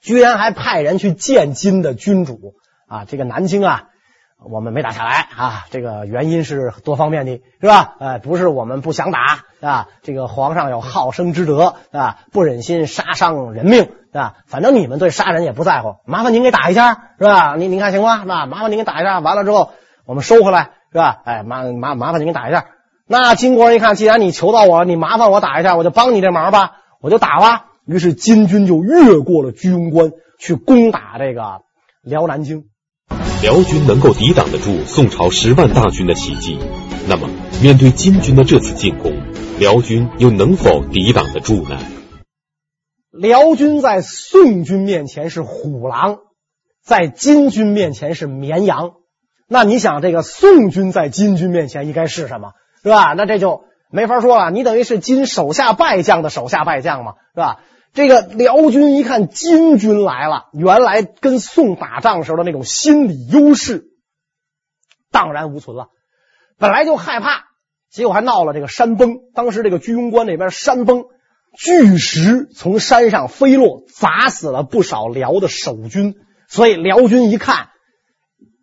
[0.00, 2.54] 居然还派人去见金的君主
[2.88, 3.88] 啊，这个南京啊。
[4.50, 7.96] 我们没打下来啊，这个原因是多方面的，是吧？
[7.98, 14.34] 呃，不是我们不想打啊，这个皇上有好生之德啊，不忍心杀伤人命啊。
[14.46, 17.56] 反正你们对杀人也不在乎，麻烦您给打一下，是吧？
[17.56, 18.24] 您您看行吗？
[18.26, 19.70] 那麻烦您给打一下，完了之后
[20.06, 21.22] 我们收回来，是吧？
[21.24, 22.66] 哎，麻麻麻烦您给打一下。
[23.06, 27.66] 那金国人一看，既然你求到我，你麻烦我打一下，我就帮你这忙吧，我就打吧。
[27.86, 31.60] 于是金军就越过了居庸关，去攻打这个
[32.02, 32.64] 辽南京。
[33.44, 36.58] 辽军能够抵挡得住宋朝十万大军的袭击，
[37.06, 37.28] 那么
[37.62, 39.12] 面对金军的这次进攻，
[39.58, 41.78] 辽军又能否抵挡得住呢？
[43.12, 46.20] 辽军在宋军面前是虎狼，
[46.82, 48.92] 在金军面前是绵羊。
[49.46, 52.52] 那你想，这个宋军在金军面前应该是什么？
[52.82, 53.12] 是吧？
[53.12, 54.50] 那这就没法说了。
[54.52, 57.60] 你等于是金手下败将的手下败将嘛，是吧？
[57.94, 63.84] 这个辽军一看金军来了，原来跟宋打仗时候的那种心理优势
[65.12, 65.90] 荡然无存了。
[66.58, 67.44] 本来就害怕，
[67.92, 69.18] 结果还闹了这个山崩。
[69.32, 71.04] 当时这个居庸关那边山崩，
[71.56, 76.16] 巨石从山上飞落，砸死了不少辽的守军。
[76.48, 77.68] 所以辽军一看，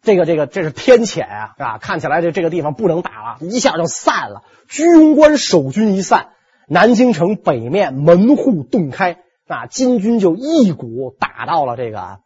[0.02, 4.44] 这个这个这是天谴啊，啊，看起来这这个地方不能打了，一下就散了。
[4.68, 6.32] 居庸关守军一散。
[6.74, 12.22] 南京城北面门户洞开啊，金军就一股打到了这个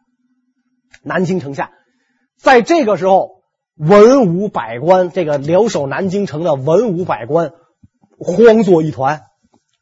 [1.02, 1.72] 南京城下。
[2.36, 3.42] 在这个时候，
[3.74, 7.54] 文武百官，这个留守南京城的文武百官
[8.18, 9.22] 慌作一团。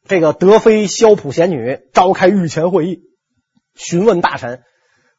[0.08, 3.02] 这个德妃萧普贤女召开御前会议，
[3.74, 4.62] 询问大臣：“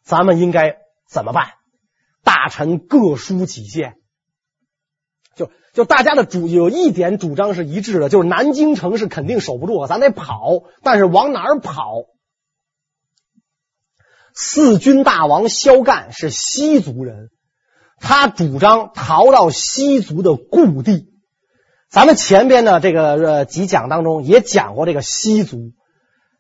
[0.03, 0.77] 咱们应该
[1.07, 1.49] 怎么办？”
[2.25, 3.97] 大臣各抒己见。
[5.35, 10.63] 就就大家的主有一点主张是一致的，就是南京城是肯定守不住了，咱得跑。
[10.81, 12.05] 但是往哪儿跑？
[14.33, 17.29] 四军大王萧干是西族人，
[17.99, 21.07] 他主张逃到西族的故地。
[21.89, 25.73] 咱们前边的这个呃几讲当中也讲过这个西族，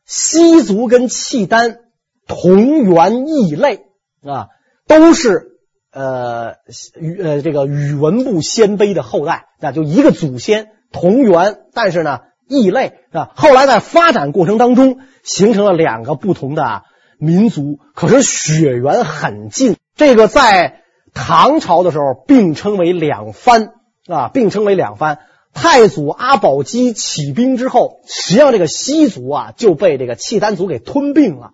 [0.05, 1.79] 西族跟契丹
[2.27, 3.85] 同源异类
[4.23, 4.47] 啊，
[4.87, 5.51] 都是。
[5.95, 6.55] 呃，
[6.99, 13.31] 宇呃，这个宇文部鲜卑的后代，那就一个祖先同源，但是呢异类啊。
[13.35, 16.83] 后来在发展过程当中，形成了两个不同的
[17.17, 19.77] 民族，可是血缘很近。
[19.95, 20.81] 这个在
[21.13, 23.69] 唐朝的时候并称为两藩
[24.05, 25.19] 啊，并称为两藩。
[25.53, 31.51] 太祖阿保机起兵之后，实际上这个西族啊就被这个契丹族给吞并了。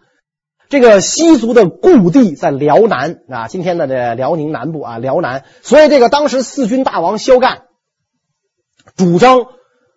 [0.71, 5.43] 这个西族的故地在辽南啊，今天的这辽宁南部啊，辽南。
[5.61, 7.63] 所以这个当时四军大王萧干
[8.95, 9.47] 主张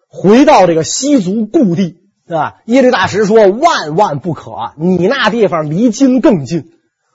[0.09, 2.55] 回到这个西族故地啊。
[2.67, 6.65] 耶律大石说：“万万不可，你那地方离金更近，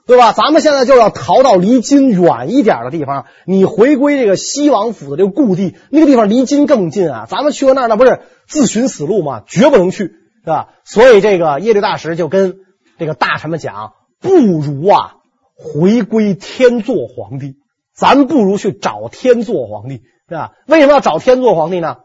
[0.06, 0.32] 对吧？
[0.32, 3.26] 咱们现在就要逃到离金远一点的地方。
[3.44, 7.26] 你回归这个西王府的这个故地，那个地方离金更近啊。
[7.28, 9.42] 咱们去了那，那不是自寻死路吗？
[9.46, 10.04] 绝不能去，
[10.44, 10.68] 是吧？
[10.82, 12.54] 所以这个耶律大石就跟。
[13.00, 15.14] 这个大臣们讲，不如啊
[15.54, 17.56] 回归天祚皇帝，
[17.94, 20.52] 咱不如去找天祚皇帝，对吧？
[20.66, 21.96] 为什么要找天祚皇帝呢？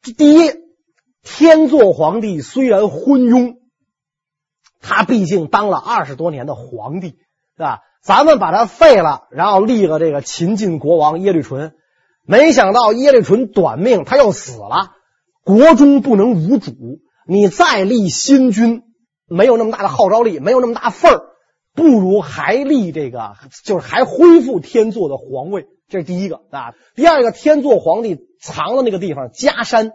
[0.00, 0.52] 第一，
[1.24, 3.56] 天祚皇帝虽然昏庸，
[4.80, 7.16] 他毕竟当了二十多年的皇帝，
[7.56, 7.80] 对吧？
[8.00, 11.74] 咱们把他废了，然后立了这个秦晋国王耶律淳，
[12.24, 14.92] 没想到耶律淳短命，他又死了，
[15.42, 16.74] 国中不能无主，
[17.26, 18.84] 你再立新君。
[19.28, 21.22] 没有那么大的号召力，没有那么大份儿，
[21.74, 23.34] 不如还立这个，
[23.64, 26.74] 就是还恢复天祚的皇位，这是第一个啊。
[26.94, 29.92] 第二个，天祚皇帝藏的那个地方，嘉山，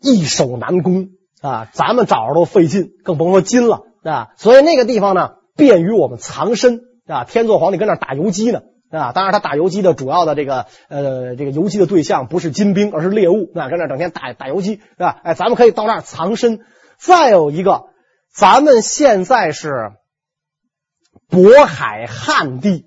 [0.00, 1.08] 易守难攻
[1.40, 4.28] 啊，咱们找着都费劲，更甭说金了啊。
[4.36, 7.24] 所以那个地方呢，便于我们藏身啊。
[7.24, 15.20] 天祚皇帝跟那打游击呢啊，当然他打游击的主要的这个呃这个游击的对象不是金兵，而是猎物啊，跟那整天打打游击是吧？
[15.24, 16.60] 哎，咱们可以到那儿藏身。
[16.98, 17.91] 再有一个。
[18.34, 19.92] 咱们现在是
[21.28, 22.86] 渤海汉地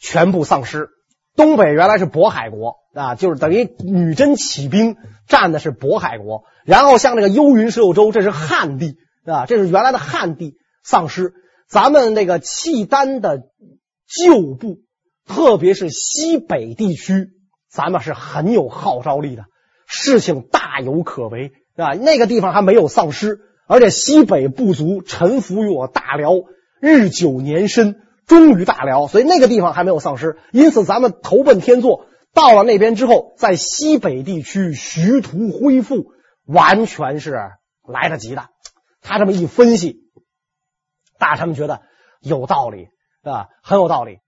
[0.00, 0.88] 全部丧失，
[1.36, 4.96] 东北原来是渤海国啊，就是等于女真起兵
[5.28, 11.34] 占的是渤海国，然后像这个幽云十六州，这是汉地啊，这是原来的汉地丧失。
[11.68, 13.44] 咱们那个契丹的
[14.08, 14.78] 旧部，
[15.24, 17.28] 特别是西北地区，
[17.70, 19.44] 咱们是很有号召力的，
[19.86, 21.92] 事情大有可为啊。
[21.92, 23.38] 那个地方还没有丧失。
[23.70, 26.32] 而且西北部族臣服于我大辽，
[26.80, 30.38] 日久年深，忠于大辽，所以那个地方还没有丧失。
[30.50, 32.02] 因此，咱们投奔天祚，
[32.34, 36.06] 到了那边之后，在西北地区徐图恢复，
[36.46, 37.38] 完全是
[37.86, 38.48] 来得及的。
[39.02, 39.98] 他这么一分析，
[41.20, 41.82] 大臣们觉得
[42.20, 42.88] 有道理，
[43.22, 44.18] 啊，很有道理。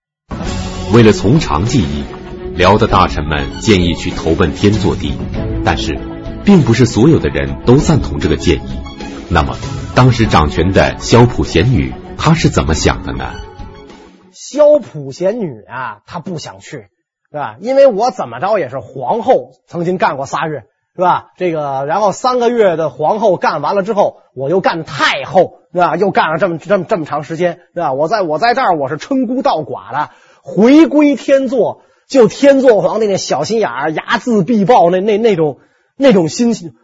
[0.94, 2.05] 为了从长计议，
[2.55, 5.14] 辽的大臣们建议去投奔天祚帝，
[5.64, 5.98] 但是，
[6.44, 8.91] 并不是所有的人都赞同这个建议。
[9.35, 9.57] 那么，
[9.97, 13.33] 当时掌权的萧普贤女，她是怎么想的呢？
[14.31, 16.88] 萧普贤女啊，她不想去，
[17.31, 17.57] 是吧？
[17.59, 20.64] 因为我怎么着也是皇后，曾经干过仨月，
[20.95, 21.29] 是吧？
[21.38, 25.97] 这个，然后三个月的皇后干完了之后，我又干太后，是吧？
[25.97, 27.95] 又干了这么这么这么长时间，是吧？
[27.95, 30.11] 我在我在这儿，我是称孤道寡的，
[30.42, 35.57] 回归天祚，就天祚皇帝那小心眼儿，睚眦必报那那那种
[35.97, 36.75] 那种心情，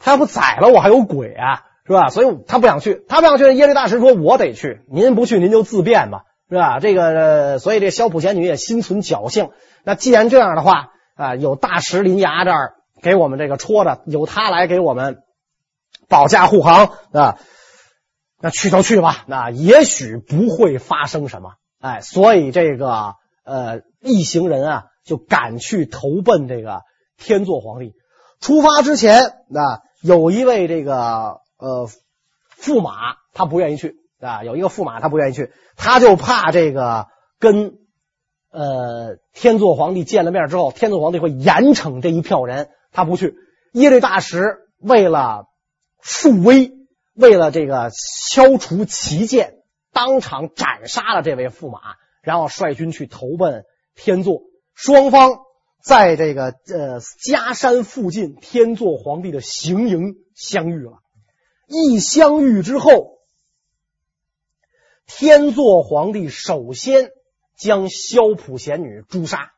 [0.00, 1.62] 他要不宰了我还有鬼啊！
[1.92, 2.08] 是吧？
[2.08, 3.52] 所以他不想去，他不想去。
[3.52, 9.50] 耶律大石说：“我得去，您不去，您就自便吧，是吧？”这个，所以这萧普贤女也心存侥幸。
[9.84, 15.18] 那既然这样的话啊，有大石临崖这儿给我们这个戳着，有他来给我们
[16.08, 17.38] 保驾护航啊，
[18.40, 19.24] 那去就去吧。
[19.26, 21.50] 那也许不会发生什么。
[21.78, 26.80] 哎，所以这个呃一行人啊，就赶去投奔这个
[27.18, 27.92] 天祚皇帝。
[28.40, 31.42] 出发之前，那有一位这个。
[31.62, 31.88] 呃，
[32.60, 37.06] 驸马他不愿意去啊，有一个驸马他不愿意去，他就怕这个
[37.38, 37.78] 跟
[38.50, 43.36] 呃天祚皇帝见了面之后，天祚皇帝会严惩这一票人，他不去。
[43.72, 45.46] 耶律大石为了
[46.00, 46.72] 树威，
[47.14, 49.54] 为了这个消除歧见，
[49.92, 51.78] 当场斩杀了这位驸马，
[52.22, 54.42] 然后率军去投奔天祚。
[54.74, 55.38] 双方
[55.84, 60.98] 在这个呃迦山附近天祚皇帝的行营相遇了。
[61.72, 63.18] 一相遇之后，
[65.06, 67.10] 天祚皇帝首先
[67.56, 69.52] 将萧普贤女诛杀，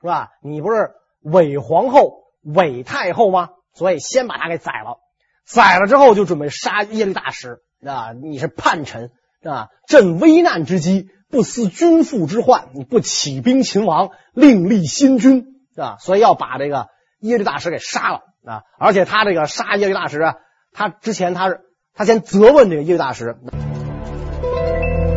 [0.00, 0.30] 是吧？
[0.42, 3.50] 你不是伪皇后、伪太后吗？
[3.74, 4.98] 所以先把她给宰了。
[5.44, 8.12] 宰了之后，就准备杀耶律大石啊！
[8.12, 9.12] 你是叛臣
[9.42, 9.68] 啊！
[9.86, 15.46] 朕危难之机，不思君父之患，你不起兵勤王，另立新君
[15.76, 15.96] 啊！
[16.00, 16.88] 所以要把这个
[17.20, 18.62] 耶律大石给杀了啊！
[18.78, 20.36] 而且他这个杀耶律大石啊，
[20.72, 21.60] 他之前他是
[21.94, 23.36] 他先责问这个耶律大石，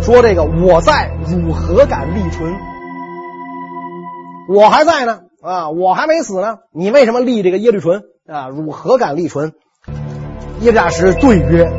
[0.02, 2.56] 说这个我在，汝何敢立存？
[4.50, 5.70] 我还在呢啊！
[5.70, 8.50] 我还没死呢，你为什么立这个耶律淳啊？
[8.50, 9.54] 汝何敢立存？
[10.62, 11.72] 耶律大石对曰：“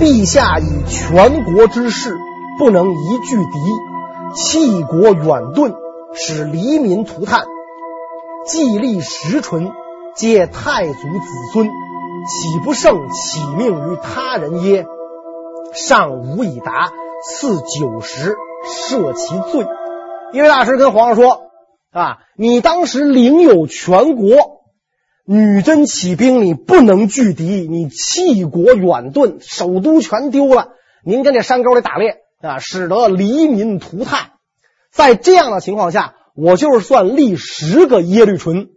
[0.00, 2.16] 陛下以全国之势，
[2.58, 5.24] 不能一拒敌，弃国远
[5.54, 5.74] 遁，
[6.14, 7.44] 使黎民涂炭，
[8.46, 9.70] 既立实淳，
[10.16, 11.70] 皆太祖子孙，
[12.26, 14.86] 岂不胜启命于他人耶？
[15.74, 16.92] 上无以答，
[17.24, 19.66] 赐酒食，赦其罪。”
[20.34, 21.42] 耶律大师跟皇上说
[21.92, 24.62] ：“啊，你当时领有全国。”
[25.24, 30.70] 女真起兵，你不能拒敌，你弃国远遁，首都全丢了。
[31.04, 34.32] 您跟这山沟里打猎啊，使得黎民涂炭。
[34.92, 38.70] 在这样的情况下，我就是算立十个耶律淳，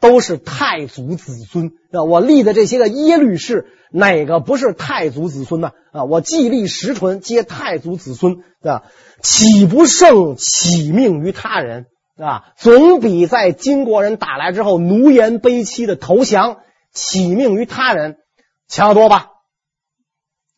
[0.00, 2.02] 都是太祖子孙啊。
[2.02, 5.72] 我立的这些个耶律氏，哪个不是太祖子孙呢？
[5.92, 8.82] 啊，我既立实淳，皆太祖子孙啊，
[9.22, 11.86] 岂不胜起命于他人？
[12.16, 16.58] 啊，总比在金国人打来之后奴颜卑膝的投降，
[16.92, 18.18] 起命于他人
[18.68, 19.28] 强得多吧？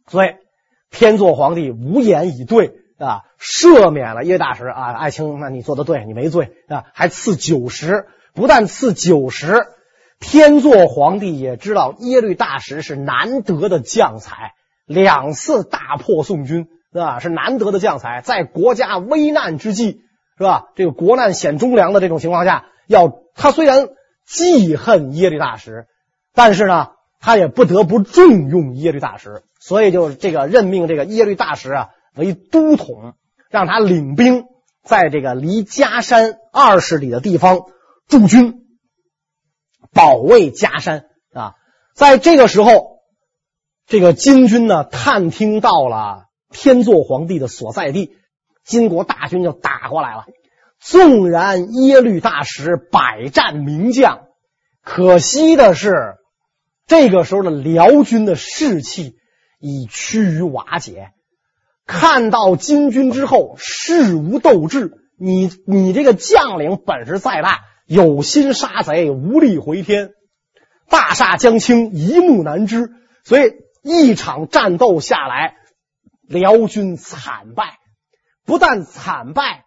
[0.09, 0.31] 所以
[0.91, 9.67] 天祚皇帝无言以对啊，赦免了耶大石啊，爱卿，那你做的对，你没罪啊，还赐酒食，不但赐酒食，
[10.21, 14.53] 天祚皇帝也知道耶律大石是难得的将才，
[14.87, 20.03] 两次大破宋军啊，是难得的将才，在国家危难之际。
[20.39, 20.71] 是吧？
[20.75, 23.91] 这个国难显忠良的这种情况下，要他虽然
[24.27, 25.87] 记恨耶律大石，
[26.35, 26.89] 但是呢，
[27.21, 33.13] 他也不得不重用耶律大石，所以就这个任命这个耶律大石啊为都统，
[33.51, 34.47] 让他领兵
[34.83, 37.67] 在这个离迦山二十里的地方
[38.13, 38.67] 驻军，
[39.91, 41.55] 保卫迦山啊。
[41.95, 42.99] 在这个时候，
[43.87, 48.15] 这个金军呢探听到了天祚皇帝的所在地。
[48.65, 50.27] 金国大军就打过来了，
[50.79, 54.27] 纵然耶律大石百战名将，
[54.83, 56.19] 可惜的是，
[56.87, 59.15] 这个时候的辽军的士气
[59.59, 61.13] 已趋于瓦解。
[61.87, 70.13] 看到金军之后，士无斗志，你你这个将领本事再大，有心杀贼，无力回天，
[70.89, 72.91] 大厦将倾，一目难支。
[73.25, 73.53] 所以
[73.83, 75.57] 一场战斗下来，
[76.23, 77.79] 辽军惨败。
[78.45, 79.67] 不但惨败，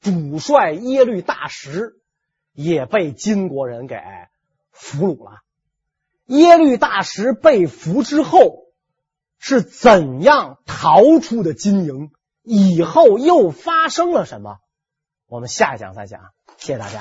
[0.00, 1.94] 主帅耶律大石
[2.52, 3.96] 也被金国人给
[4.70, 5.38] 俘虏了。
[6.26, 8.64] 耶律大石被俘之后
[9.38, 12.10] 是怎样逃出的金营？
[12.42, 14.58] 以后又发生了什么？
[15.32, 16.20] 我们下一讲再讲。
[16.58, 17.00] 谢谢大家。